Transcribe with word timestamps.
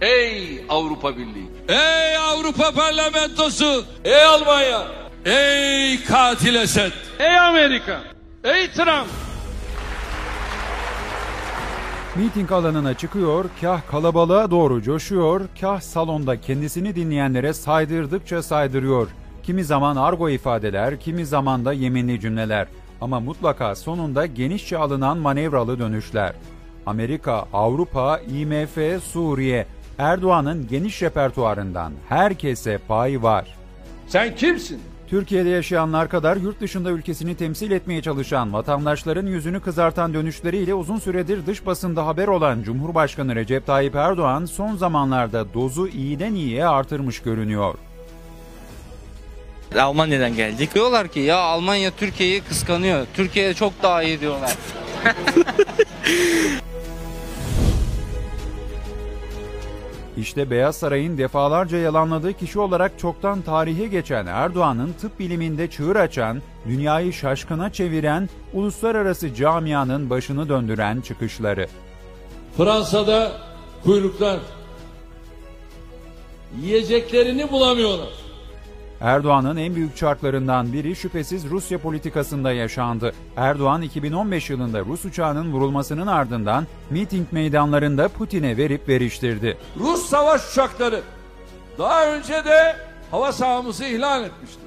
Ey 0.00 0.64
Avrupa 0.68 1.16
Birliği! 1.16 1.48
Ey 1.68 2.16
Avrupa 2.16 2.72
Parlamentosu! 2.72 3.84
Ey 4.04 4.24
Almanya! 4.24 4.82
Ey 5.24 6.04
katil 6.04 6.54
Esed! 6.54 6.92
Ey 7.18 7.38
Amerika! 7.38 8.00
Ey 8.44 8.70
Trump! 8.70 9.06
Miting 12.16 12.52
alanına 12.52 12.94
çıkıyor, 12.94 13.44
kah 13.60 13.80
kalabalığa 13.90 14.50
doğru 14.50 14.82
coşuyor, 14.82 15.40
kah 15.60 15.80
salonda 15.80 16.40
kendisini 16.40 16.94
dinleyenlere 16.94 17.52
saydırdıkça 17.52 18.42
saydırıyor. 18.42 19.08
Kimi 19.42 19.64
zaman 19.64 19.96
argo 19.96 20.28
ifadeler, 20.28 21.00
kimi 21.00 21.26
zaman 21.26 21.64
da 21.64 21.72
yeminli 21.72 22.20
cümleler. 22.20 22.66
Ama 23.00 23.20
mutlaka 23.20 23.74
sonunda 23.74 24.26
genişçe 24.26 24.78
alınan 24.78 25.18
manevralı 25.18 25.78
dönüşler. 25.78 26.32
Amerika, 26.86 27.46
Avrupa, 27.52 28.18
IMF, 28.18 29.04
Suriye, 29.04 29.66
Erdoğan'ın 29.98 30.68
geniş 30.68 31.02
repertuarından 31.02 31.92
herkese 32.08 32.78
pay 32.88 33.22
var. 33.22 33.56
Sen 34.08 34.34
kimsin? 34.34 34.80
Türkiye'de 35.06 35.48
yaşayanlar 35.48 36.08
kadar 36.08 36.36
yurt 36.36 36.60
dışında 36.60 36.90
ülkesini 36.90 37.36
temsil 37.36 37.70
etmeye 37.70 38.02
çalışan 38.02 38.52
vatandaşların 38.52 39.26
yüzünü 39.26 39.60
kızartan 39.60 40.14
dönüşleriyle 40.14 40.74
uzun 40.74 40.98
süredir 40.98 41.46
dış 41.46 41.66
basında 41.66 42.06
haber 42.06 42.28
olan 42.28 42.62
Cumhurbaşkanı 42.62 43.34
Recep 43.34 43.66
Tayyip 43.66 43.94
Erdoğan 43.94 44.44
son 44.44 44.76
zamanlarda 44.76 45.54
dozu 45.54 45.88
iyiden 45.88 46.34
iyiye 46.34 46.66
artırmış 46.66 47.20
görünüyor. 47.20 47.74
Almanya'dan 49.78 50.36
geldik. 50.36 50.74
Diyorlar 50.74 51.08
ki 51.08 51.20
ya 51.20 51.36
Almanya 51.36 51.90
Türkiye'yi 51.90 52.40
kıskanıyor. 52.40 53.06
Türkiye 53.14 53.54
çok 53.54 53.72
daha 53.82 54.02
iyi 54.02 54.20
diyorlar. 54.20 54.54
İşte 60.16 60.50
Beyaz 60.50 60.76
Saray'ın 60.76 61.18
defalarca 61.18 61.78
yalanladığı 61.78 62.32
kişi 62.32 62.58
olarak 62.58 62.98
çoktan 62.98 63.42
tarihe 63.42 63.86
geçen 63.86 64.26
Erdoğan'ın 64.26 64.92
tıp 64.92 65.18
biliminde 65.18 65.70
çığır 65.70 65.96
açan, 65.96 66.42
dünyayı 66.68 67.12
şaşkına 67.12 67.72
çeviren, 67.72 68.28
uluslararası 68.52 69.34
camianın 69.34 70.10
başını 70.10 70.48
döndüren 70.48 71.00
çıkışları. 71.00 71.68
Fransa'da 72.56 73.32
kuyruklar. 73.84 74.38
Yiyeceklerini 76.62 77.50
bulamıyorlar. 77.50 78.25
Erdoğan'ın 79.00 79.56
en 79.56 79.74
büyük 79.74 79.96
çarklarından 79.96 80.72
biri 80.72 80.96
şüphesiz 80.96 81.50
Rusya 81.50 81.78
politikasında 81.78 82.52
yaşandı. 82.52 83.12
Erdoğan 83.36 83.82
2015 83.82 84.50
yılında 84.50 84.80
Rus 84.80 85.04
uçağının 85.04 85.52
vurulmasının 85.52 86.06
ardından 86.06 86.66
miting 86.90 87.32
meydanlarında 87.32 88.08
Putin'e 88.08 88.56
verip 88.56 88.88
veriştirdi. 88.88 89.58
Rus 89.78 90.06
savaş 90.06 90.52
uçakları 90.52 91.00
daha 91.78 92.14
önce 92.14 92.44
de 92.44 92.76
hava 93.10 93.32
sahamızı 93.32 93.84
ihlal 93.84 94.24
etmişti. 94.24 94.60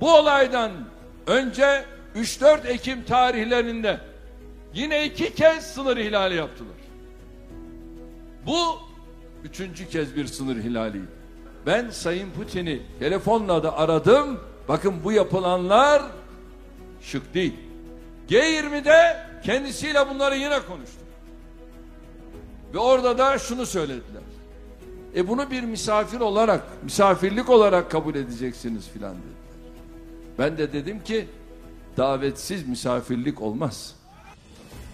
Bu 0.00 0.16
olaydan 0.16 0.70
önce 1.26 1.84
3-4 2.16 2.66
Ekim 2.66 3.04
tarihlerinde 3.04 4.00
yine 4.74 5.06
iki 5.06 5.34
kez 5.34 5.74
sınır 5.74 5.96
ihlali 5.96 6.34
yaptılar. 6.34 6.76
Bu 8.46 8.78
üçüncü 9.44 9.88
kez 9.88 10.16
bir 10.16 10.26
sınır 10.26 10.56
ihlaliydi. 10.56 11.19
Ben 11.66 11.90
Sayın 11.90 12.30
Putin'i 12.30 12.82
telefonla 12.98 13.62
da 13.62 13.78
aradım. 13.78 14.40
Bakın 14.68 14.94
bu 15.04 15.12
yapılanlar 15.12 16.02
şık 17.00 17.34
değil. 17.34 17.54
G20'de 18.28 19.16
kendisiyle 19.42 20.08
bunları 20.08 20.36
yine 20.36 20.60
konuştum. 20.60 21.06
Ve 22.74 22.78
orada 22.78 23.18
da 23.18 23.38
şunu 23.38 23.66
söylediler. 23.66 24.22
E 25.16 25.28
bunu 25.28 25.50
bir 25.50 25.62
misafir 25.62 26.20
olarak, 26.20 26.62
misafirlik 26.82 27.50
olarak 27.50 27.90
kabul 27.90 28.14
edeceksiniz 28.14 28.88
filan 28.88 29.14
dediler. 29.14 29.30
Ben 30.38 30.58
de 30.58 30.72
dedim 30.72 31.02
ki 31.04 31.26
davetsiz 31.96 32.68
misafirlik 32.68 33.42
olmaz. 33.42 33.94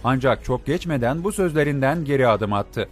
Ancak 0.05 0.45
çok 0.45 0.67
geçmeden 0.67 1.25
bu 1.25 1.33
sözlerinden 1.33 2.05
geri 2.05 2.29
adım 2.29 2.53
attı. 2.53 2.89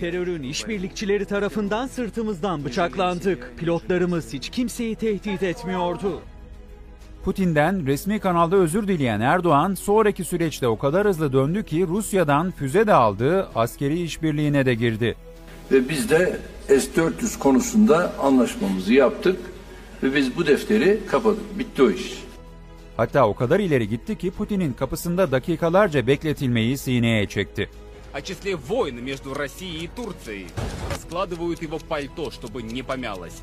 Terörün 0.00 0.42
işbirlikçileri 0.42 1.24
tarafından 1.24 1.86
sırtımızdan 1.86 2.64
bıçaklandık. 2.64 3.52
Pilotlarımız 3.56 4.32
hiç 4.32 4.50
kimseyi 4.50 4.96
tehdit 4.96 5.42
etmiyordu. 5.42 6.22
Putin'den 7.24 7.86
resmi 7.86 8.20
kanalda 8.20 8.56
özür 8.56 8.88
dileyen 8.88 9.20
Erdoğan 9.20 9.74
sonraki 9.74 10.24
süreçte 10.24 10.68
o 10.68 10.78
kadar 10.78 11.06
hızlı 11.06 11.32
döndü 11.32 11.64
ki 11.64 11.86
Rusya'dan 11.86 12.50
füze 12.50 12.86
de 12.86 12.92
aldı, 12.92 13.48
askeri 13.54 14.02
işbirliğine 14.02 14.66
de 14.66 14.74
girdi. 14.74 15.16
Ve 15.72 15.88
biz 15.88 16.10
de 16.10 16.38
S-400 16.68 17.38
konusunda 17.38 18.12
anlaşmamızı 18.22 18.92
yaptık 18.92 19.36
ve 20.02 20.14
biz 20.14 20.36
bu 20.36 20.46
defteri 20.46 21.00
kapadık. 21.06 21.58
Bitti 21.58 21.82
o 21.82 21.90
iş. 21.90 22.24
Hatta 22.96 23.28
o 23.28 23.34
kadar 23.34 23.60
ileri 23.60 23.88
gitti 23.88 24.18
ki 24.18 24.30
Putin'in 24.30 24.72
kapısında 24.72 25.32
dakikalarca 25.32 26.06
bekletilmeyi 26.06 26.78
sineye 26.78 27.26
çekti 27.26 27.70
о 28.13 28.21
числе 28.21 28.55
войн 28.55 29.03
между 29.03 29.33
Россией 29.33 29.85
и 29.85 29.87
Турцией. 29.87 30.47
Складывают 31.01 31.61
его 31.61 31.77
в 31.77 31.85
пальто, 31.85 32.31
чтобы 32.31 32.61
не 32.61 32.81
помялось. 32.81 33.41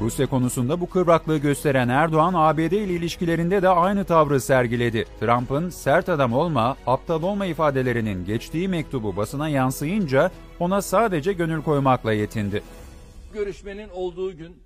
Rusya 0.00 0.26
konusunda 0.26 0.80
bu 0.80 0.88
kıvraklığı 0.88 1.38
gösteren 1.38 1.88
Erdoğan, 1.88 2.34
ABD 2.36 2.58
ile 2.58 2.92
ilişkilerinde 2.94 3.62
de 3.62 3.68
aynı 3.68 4.04
tavrı 4.04 4.40
sergiledi. 4.40 5.04
Trump'ın 5.20 5.70
sert 5.70 6.08
adam 6.08 6.32
olma, 6.32 6.76
aptal 6.86 7.22
olma 7.22 7.46
ifadelerinin 7.46 8.24
geçtiği 8.24 8.68
mektubu 8.68 9.16
basına 9.16 9.48
yansıyınca 9.48 10.30
ona 10.60 10.82
sadece 10.82 11.32
gönül 11.32 11.62
koymakla 11.62 12.12
yetindi. 12.12 12.62
Görüşmenin 13.32 13.88
olduğu 13.88 14.36
gün 14.36 14.56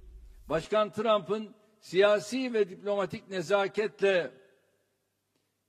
Başkan 0.49 0.89
Trump'ın 0.89 1.49
siyasi 1.81 2.53
ve 2.53 2.69
diplomatik 2.69 3.29
nezaketle 3.29 4.31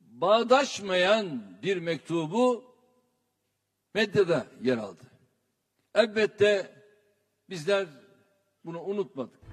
bağdaşmayan 0.01 1.43
bir 1.63 1.77
mektubu 1.77 2.65
medyada 3.95 4.47
yer 4.63 4.77
aldı. 4.77 5.03
Elbette 5.95 6.71
bizler 7.51 7.87
bunu 8.65 8.81
unutmadık. 8.83 9.45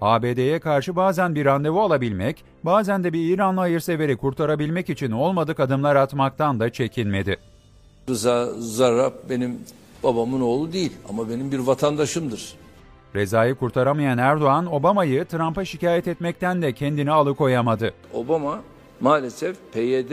ABD'ye 0.00 0.60
karşı 0.60 0.96
bazen 0.96 1.34
bir 1.34 1.44
randevu 1.44 1.80
alabilmek, 1.80 2.44
bazen 2.62 3.04
de 3.04 3.12
bir 3.12 3.34
İranlı 3.34 3.60
hayırseveri 3.60 4.16
kurtarabilmek 4.16 4.90
için 4.90 5.10
olmadık 5.10 5.60
adımlar 5.60 5.96
atmaktan 5.96 6.60
da 6.60 6.72
çekinmedi. 6.72 7.36
Rıza 8.08 8.52
Zarrab 8.58 9.12
benim 9.30 9.60
babamın 10.02 10.40
oğlu 10.40 10.72
değil 10.72 10.92
ama 11.08 11.30
benim 11.30 11.52
bir 11.52 11.58
vatandaşımdır. 11.58 12.54
Reza'yı 13.14 13.54
kurtaramayan 13.54 14.18
Erdoğan, 14.18 14.72
Obama'yı 14.72 15.24
Trump'a 15.24 15.64
şikayet 15.64 16.08
etmekten 16.08 16.62
de 16.62 16.72
kendini 16.72 17.10
alıkoyamadı. 17.10 17.94
Obama 18.12 18.60
maalesef 19.00 19.56
PYD 19.72 20.10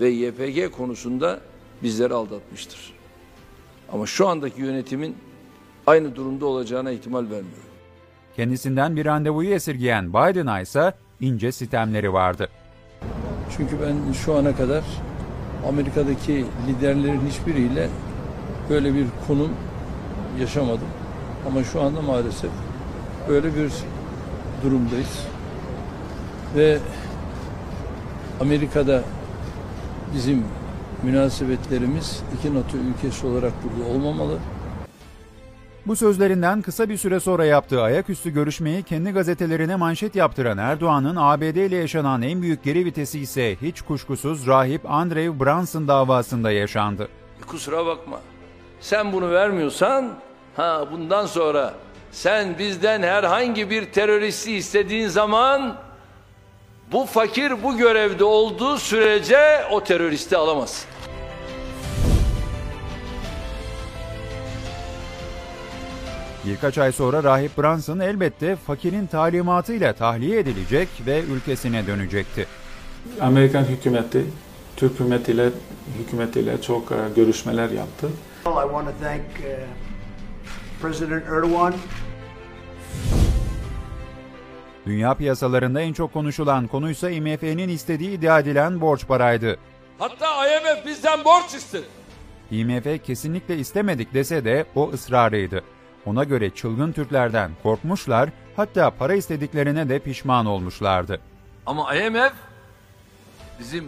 ve 0.00 0.08
YPG 0.08 0.72
konusunda 0.72 1.40
bizleri 1.82 2.14
aldatmıştır. 2.14 2.94
Ama 3.92 4.06
şu 4.06 4.28
andaki 4.28 4.60
yönetimin 4.60 5.16
aynı 5.86 6.16
durumda 6.16 6.46
olacağına 6.46 6.90
ihtimal 6.90 7.22
vermiyorum. 7.22 7.68
Kendisinden 8.36 8.96
bir 8.96 9.04
randevuyu 9.06 9.50
esirgeyen 9.50 10.08
Biden'a 10.08 10.60
ise 10.60 10.92
ince 11.20 11.52
sitemleri 11.52 12.12
vardı. 12.12 12.48
Çünkü 13.56 13.76
ben 13.82 14.12
şu 14.12 14.34
ana 14.34 14.56
kadar 14.56 14.84
Amerika'daki 15.68 16.44
liderlerin 16.68 17.20
hiçbiriyle 17.28 17.88
böyle 18.70 18.94
bir 18.94 19.06
konum 19.26 19.50
yaşamadım. 20.40 20.88
Ama 21.46 21.64
şu 21.64 21.82
anda 21.82 22.02
maalesef 22.02 22.50
böyle 23.28 23.56
bir 23.56 23.72
durumdayız. 24.62 25.26
Ve 26.56 26.78
Amerika'da 28.40 29.02
bizim 30.14 30.44
münasebetlerimiz 31.02 32.22
iki 32.38 32.54
NATO 32.54 32.76
ülkesi 32.76 33.26
olarak 33.26 33.52
burada 33.64 33.90
olmamalı. 33.90 34.38
Bu 35.86 35.96
sözlerinden 35.96 36.62
kısa 36.62 36.88
bir 36.88 36.96
süre 36.96 37.20
sonra 37.20 37.44
yaptığı 37.44 37.82
ayaküstü 37.82 38.30
görüşmeyi 38.30 38.82
kendi 38.82 39.10
gazetelerine 39.10 39.76
manşet 39.76 40.16
yaptıran 40.16 40.58
Erdoğan'ın 40.58 41.16
ABD 41.16 41.42
ile 41.42 41.76
yaşanan 41.76 42.22
en 42.22 42.42
büyük 42.42 42.64
geri 42.64 42.84
vitesi 42.84 43.20
ise 43.20 43.56
hiç 43.62 43.82
kuşkusuz 43.82 44.46
rahip 44.46 44.90
Andrew 44.90 45.40
Brunson 45.40 45.88
davasında 45.88 46.50
yaşandı. 46.50 47.08
Kusura 47.46 47.86
bakma. 47.86 48.20
Sen 48.80 49.12
bunu 49.12 49.30
vermiyorsan 49.30 50.12
ha 50.58 50.88
bundan 50.92 51.26
sonra 51.26 51.74
sen 52.12 52.58
bizden 52.58 53.02
herhangi 53.02 53.70
bir 53.70 53.92
teröristi 53.92 54.56
istediğin 54.56 55.08
zaman 55.08 55.76
bu 56.92 57.06
fakir 57.06 57.62
bu 57.62 57.76
görevde 57.76 58.24
olduğu 58.24 58.78
sürece 58.78 59.64
o 59.70 59.84
teröristi 59.84 60.36
alamazsın. 60.36 60.88
Birkaç 66.46 66.78
ay 66.78 66.92
sonra 66.92 67.22
rahip 67.22 67.58
Brunson 67.58 67.98
elbette 67.98 68.56
fakirin 68.56 69.06
talimatıyla 69.06 69.92
tahliye 69.92 70.38
edilecek 70.38 70.88
ve 71.06 71.22
ülkesine 71.22 71.86
dönecekti. 71.86 72.46
Amerikan 73.20 73.64
hükümeti 73.64 74.24
Türk 74.76 74.92
hükümetiyle 74.92 75.50
hükümetiyle 75.98 76.62
çok 76.62 76.92
e, 76.92 76.96
görüşmeler 77.16 77.70
yaptı. 77.70 78.08
I 78.46 78.62
want 78.70 78.86
to 78.86 79.04
thank 79.04 79.20
uh, 79.20 79.87
President 80.82 81.24
Erdogan 81.28 81.74
Dünya 84.86 85.14
piyasalarında 85.14 85.80
en 85.80 85.92
çok 85.92 86.12
konuşulan 86.12 86.66
konuysa 86.66 87.10
IMF'nin 87.10 87.68
istediği 87.68 88.10
iddia 88.10 88.38
edilen 88.38 88.80
borç 88.80 89.06
paraydı. 89.06 89.58
Hatta 89.98 90.48
IMF 90.48 90.86
bizden 90.86 91.24
borç 91.24 91.54
istedi. 91.54 91.86
IMF 92.50 93.04
kesinlikle 93.04 93.58
istemedik 93.58 94.14
dese 94.14 94.44
de 94.44 94.66
o 94.74 94.90
ısrarıydı. 94.90 95.64
Ona 96.06 96.24
göre 96.24 96.50
çılgın 96.50 96.92
Türklerden 96.92 97.50
korkmuşlar, 97.62 98.30
hatta 98.56 98.90
para 98.90 99.14
istediklerine 99.14 99.88
de 99.88 99.98
pişman 99.98 100.46
olmuşlardı. 100.46 101.20
Ama 101.66 101.94
IMF 101.94 102.32
bizim 103.58 103.84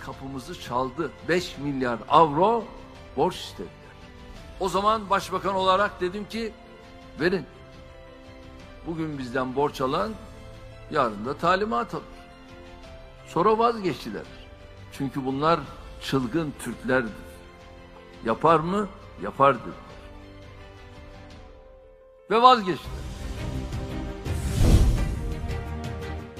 kapımızı 0.00 0.60
çaldı. 0.60 1.10
5 1.28 1.58
milyar 1.58 1.98
avro 2.08 2.64
borç 3.16 3.36
istediler. 3.36 3.79
O 4.60 4.68
zaman 4.68 5.10
başbakan 5.10 5.54
olarak 5.54 6.00
dedim 6.00 6.28
ki 6.28 6.52
verin. 7.20 7.46
Bugün 8.86 9.18
bizden 9.18 9.56
borç 9.56 9.80
alan 9.80 10.12
yarın 10.90 11.26
da 11.26 11.36
talimat 11.36 11.94
alır. 11.94 12.04
Sonra 13.26 13.58
vazgeçtiler. 13.58 14.26
Çünkü 14.92 15.24
bunlar 15.26 15.60
çılgın 16.02 16.54
Türklerdir. 16.58 17.12
Yapar 18.24 18.60
mı? 18.60 18.88
Yapar. 19.22 19.56
Ve 22.30 22.42
vazgeçtiler. 22.42 22.99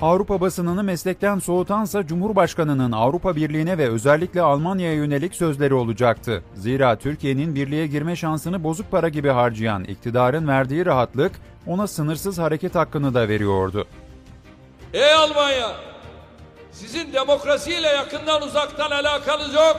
Avrupa 0.02 0.41
basınını 0.41 0.82
meslekten 0.82 1.38
soğutansa 1.38 2.06
Cumhurbaşkanı'nın 2.06 2.93
Avrupa 2.93 3.37
Birliği'ne 3.37 3.79
ve 3.79 3.88
özellikle 3.88 4.43
Almanya'ya 4.43 4.94
yönelik 4.94 5.35
sözleri 5.35 5.75
olacaktı. 5.75 6.43
Zira 6.55 6.97
Türkiye'nin 6.99 7.55
birliğe 7.55 7.87
girme 7.87 8.17
şansını 8.17 8.64
bozuk 8.64 8.91
para 8.91 9.08
gibi 9.08 9.29
harcayan 9.29 9.85
iktidarın 9.85 10.49
verdiği 10.49 10.87
rahatlık 10.87 11.32
ona 11.67 11.87
sınırsız 11.87 12.38
hareket 12.38 12.75
hakkını 12.75 13.14
da 13.14 13.29
veriyordu. 13.29 13.87
Ey 14.93 15.14
Almanya! 15.14 15.70
Sizin 16.73 17.12
demokrasiyle 17.12 17.88
yakından 17.88 18.43
uzaktan 18.43 18.91
alakanız 18.91 19.55
yok. 19.55 19.76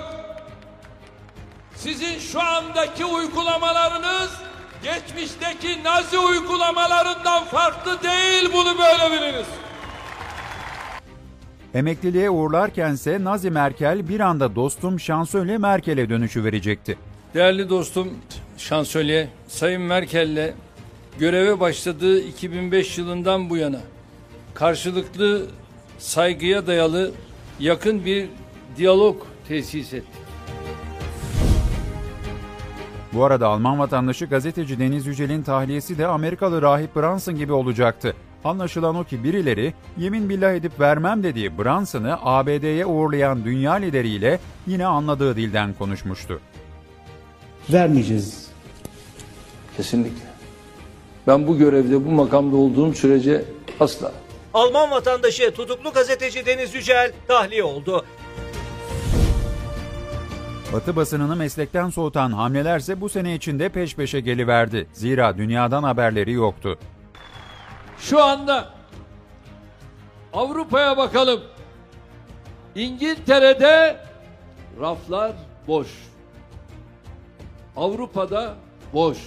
Sizin 1.76 2.20
şu 2.20 2.42
andaki 2.42 3.06
uygulamalarınız 3.06 4.32
geçmişteki 4.84 5.84
Nazi 5.84 6.20
uygulamalarından 6.20 7.44
farklı 7.44 8.04
değil 8.04 8.50
bunu 8.54 8.78
böyle 8.80 9.12
biliniz. 9.12 9.48
Emekliliğe 11.74 12.30
uğurlarkense 12.30 13.24
Nazi 13.24 13.52
Merkel 13.52 14.10
bir 14.10 14.20
anda 14.20 14.56
dostum 14.56 15.00
şansölye 15.00 15.58
Merkel'e 15.58 16.10
dönüşü 16.10 16.44
verecekti. 16.44 16.98
Değerli 17.34 17.70
dostum 17.70 18.10
Şansölye 18.58 19.28
Sayın 19.48 19.82
Merkel'le 19.82 20.54
göreve 21.20 21.60
başladığı 21.60 22.20
2005 22.20 22.98
yılından 22.98 23.50
bu 23.50 23.58
yana 23.58 23.80
karşılıklı 24.54 25.46
saygıya 26.00 26.68
dayalı 26.68 27.12
yakın 27.60 28.06
bir 28.06 28.30
diyalog 28.78 29.22
tesis 29.48 29.94
ettik. 29.94 30.22
Bu 33.14 33.24
arada 33.24 33.48
Alman 33.48 33.80
vatandaşı 33.80 34.26
gazeteci 34.26 34.80
Deniz 34.80 35.06
Yücel'in 35.06 35.44
tahliyesi 35.44 35.98
de 35.98 36.08
Amerikalı 36.08 36.62
rahip 36.62 36.96
Brunson 36.96 37.36
gibi 37.36 37.54
olacaktı. 37.54 38.16
Anlaşılan 38.44 38.96
o 38.96 39.04
ki 39.04 39.24
birileri 39.24 39.74
yemin 39.98 40.30
billah 40.30 40.54
edip 40.54 40.80
vermem 40.80 41.24
dediği 41.24 41.58
Brunson'ı 41.58 42.18
ABD'ye 42.22 42.86
uğurlayan 42.86 43.46
dünya 43.46 43.74
lideriyle 43.74 44.40
yine 44.68 44.86
anladığı 44.86 45.36
dilden 45.36 45.74
konuşmuştu. 45.74 46.40
vermeyeceğiz. 47.70 48.48
Kesinlikle. 49.78 50.32
Ben 51.28 51.48
bu 51.48 51.58
görevde, 51.58 52.06
bu 52.06 52.12
makamda 52.12 52.56
olduğum 52.56 52.94
sürece 52.94 53.46
asla. 53.80 54.12
Alman 54.54 54.92
vatandaşı 54.92 55.52
tutuklu 55.52 55.92
gazeteci 55.92 56.46
Deniz 56.46 56.76
Yücel 56.76 57.12
tahliye 57.28 57.64
oldu. 57.64 58.06
Batı 60.74 60.96
basınını 60.96 61.36
meslekten 61.36 61.90
soğutan 61.90 62.32
hamlelerse 62.32 63.02
bu 63.02 63.10
sene 63.10 63.36
içinde 63.36 63.70
peş 63.70 63.96
peşe 63.96 64.20
geliverdi. 64.20 64.88
Zira 64.94 65.38
dünyadan 65.38 65.84
haberleri 65.84 66.32
yoktu. 66.32 66.78
Şu 68.02 68.24
anda 68.24 68.70
Avrupa'ya 70.34 70.98
bakalım. 70.98 71.42
İngiltere'de 72.76 73.98
raflar 74.80 75.32
boş. 75.68 75.88
Avrupa'da 77.76 78.56
boş. 78.94 79.18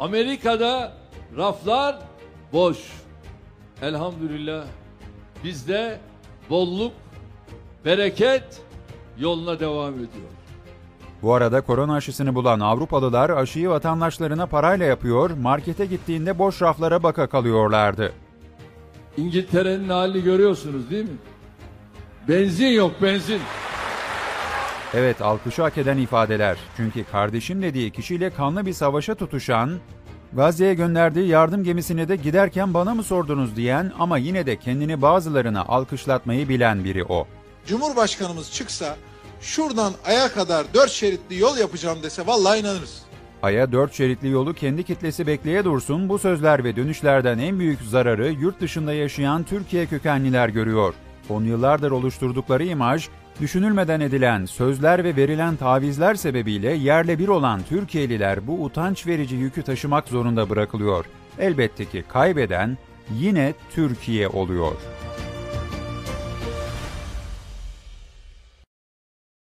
Amerika'da 0.00 0.92
raflar 1.36 1.98
boş. 2.52 2.78
Elhamdülillah 3.82 4.64
bizde 5.44 6.00
bolluk, 6.50 6.92
bereket 7.84 8.62
yoluna 9.18 9.60
devam 9.60 9.94
ediyor. 9.94 10.39
Bu 11.22 11.34
arada 11.34 11.60
korona 11.60 11.94
aşısını 11.94 12.34
bulan 12.34 12.60
Avrupalılar 12.60 13.30
aşıyı 13.30 13.68
vatandaşlarına 13.68 14.46
parayla 14.46 14.86
yapıyor, 14.86 15.30
markete 15.30 15.86
gittiğinde 15.86 16.38
boş 16.38 16.62
raflara 16.62 17.02
baka 17.02 17.26
kalıyorlardı. 17.26 18.12
İngiltere'nin 19.16 19.88
halini 19.88 20.22
görüyorsunuz 20.22 20.90
değil 20.90 21.04
mi? 21.04 21.16
Benzin 22.28 22.66
yok 22.66 22.92
benzin. 23.02 23.40
Evet 24.94 25.22
alkışı 25.22 25.62
hak 25.62 25.78
eden 25.78 25.98
ifadeler. 25.98 26.56
Çünkü 26.76 27.04
kardeşim 27.04 27.62
dediği 27.62 27.90
kişiyle 27.90 28.30
kanlı 28.30 28.66
bir 28.66 28.72
savaşa 28.72 29.14
tutuşan, 29.14 29.70
Gazze'ye 30.32 30.74
gönderdiği 30.74 31.28
yardım 31.28 31.64
gemisine 31.64 32.08
de 32.08 32.16
giderken 32.16 32.74
bana 32.74 32.94
mı 32.94 33.02
sordunuz 33.02 33.56
diyen 33.56 33.92
ama 33.98 34.18
yine 34.18 34.46
de 34.46 34.56
kendini 34.56 35.02
bazılarına 35.02 35.64
alkışlatmayı 35.64 36.48
bilen 36.48 36.84
biri 36.84 37.04
o. 37.04 37.26
Cumhurbaşkanımız 37.66 38.52
çıksa 38.52 38.96
şuradan 39.40 39.92
aya 40.06 40.32
kadar 40.32 40.66
dört 40.74 40.90
şeritli 40.90 41.38
yol 41.38 41.56
yapacağım 41.56 41.98
dese 42.02 42.26
vallahi 42.26 42.60
inanırız. 42.60 43.02
Ay'a 43.42 43.72
dört 43.72 43.94
şeritli 43.94 44.28
yolu 44.28 44.54
kendi 44.54 44.82
kitlesi 44.82 45.26
bekleye 45.26 45.64
dursun 45.64 46.08
bu 46.08 46.18
sözler 46.18 46.64
ve 46.64 46.76
dönüşlerden 46.76 47.38
en 47.38 47.58
büyük 47.58 47.82
zararı 47.82 48.32
yurt 48.32 48.60
dışında 48.60 48.92
yaşayan 48.92 49.42
Türkiye 49.42 49.86
kökenliler 49.86 50.48
görüyor. 50.48 50.94
On 51.28 51.44
yıllardır 51.44 51.90
oluşturdukları 51.90 52.64
imaj, 52.64 53.08
düşünülmeden 53.40 54.00
edilen 54.00 54.46
sözler 54.46 55.04
ve 55.04 55.16
verilen 55.16 55.56
tavizler 55.56 56.14
sebebiyle 56.14 56.72
yerle 56.72 57.18
bir 57.18 57.28
olan 57.28 57.60
Türkiye'liler 57.68 58.46
bu 58.46 58.64
utanç 58.64 59.06
verici 59.06 59.36
yükü 59.36 59.62
taşımak 59.62 60.08
zorunda 60.08 60.50
bırakılıyor. 60.50 61.04
Elbette 61.38 61.84
ki 61.84 62.04
kaybeden 62.08 62.78
yine 63.18 63.54
Türkiye 63.74 64.28
oluyor. 64.28 64.76